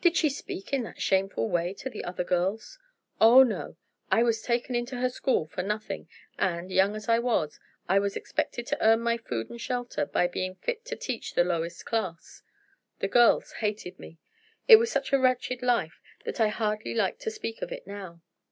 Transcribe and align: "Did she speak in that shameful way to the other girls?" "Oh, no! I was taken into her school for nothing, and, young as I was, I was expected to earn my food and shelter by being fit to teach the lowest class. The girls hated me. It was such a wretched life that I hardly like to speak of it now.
"Did 0.00 0.16
she 0.16 0.28
speak 0.30 0.72
in 0.72 0.84
that 0.84 1.02
shameful 1.02 1.48
way 1.48 1.74
to 1.74 1.90
the 1.90 2.04
other 2.04 2.22
girls?" 2.22 2.78
"Oh, 3.20 3.42
no! 3.42 3.76
I 4.12 4.22
was 4.22 4.40
taken 4.40 4.76
into 4.76 4.94
her 4.98 5.08
school 5.10 5.48
for 5.48 5.60
nothing, 5.64 6.08
and, 6.38 6.70
young 6.70 6.94
as 6.94 7.08
I 7.08 7.18
was, 7.18 7.58
I 7.88 7.98
was 7.98 8.14
expected 8.14 8.68
to 8.68 8.80
earn 8.80 9.00
my 9.00 9.16
food 9.16 9.50
and 9.50 9.60
shelter 9.60 10.06
by 10.06 10.28
being 10.28 10.54
fit 10.54 10.84
to 10.84 10.94
teach 10.94 11.34
the 11.34 11.42
lowest 11.42 11.84
class. 11.84 12.44
The 13.00 13.08
girls 13.08 13.54
hated 13.54 13.98
me. 13.98 14.18
It 14.68 14.76
was 14.76 14.92
such 14.92 15.12
a 15.12 15.18
wretched 15.18 15.62
life 15.62 16.00
that 16.24 16.38
I 16.40 16.46
hardly 16.46 16.94
like 16.94 17.18
to 17.18 17.30
speak 17.32 17.60
of 17.60 17.72
it 17.72 17.88
now. 17.88 18.22